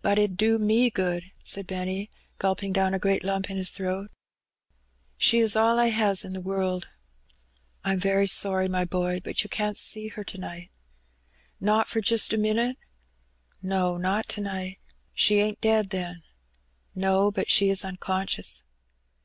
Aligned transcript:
"But 0.00 0.16
it 0.16 0.30
'ud 0.30 0.36
do 0.36 0.58
me 0.60 0.90
good," 0.90 1.24
said 1.42 1.66
Benny, 1.66 2.08
gulping 2.38 2.72
down 2.72 2.94
a 2.94 3.00
great 3.00 3.24
lump 3.24 3.50
in 3.50 3.56
his 3.56 3.70
throat." 3.72 4.08
She 5.16 5.38
is 5.40 5.56
all 5.56 5.76
I 5.76 5.88
has 5.88 6.22
in 6.22 6.34
the 6.34 6.40
world."" 6.40 6.86
I'm 7.84 7.98
very 7.98 8.28
sorry, 8.28 8.68
my 8.68 8.84
boy, 8.84 9.18
but 9.24 9.42
you 9.42 9.50
can't 9.50 9.76
see 9.76 10.06
her 10.06 10.22
to 10.22 10.38
night." 10.38 10.70
"Not 11.58 11.88
for 11.88 12.00
jist 12.00 12.32
a 12.32 12.36
minit?" 12.38 12.76
"No, 13.60 13.96
not 13.96 14.28
to 14.28 14.40
night.*' 14.40 14.78
"She 15.14 15.40
ain't 15.40 15.60
dead, 15.60 15.90
then?" 15.90 16.22
"No, 16.94 17.32
but 17.32 17.50
she 17.50 17.70
is 17.70 17.84
unconscious." 17.84 18.62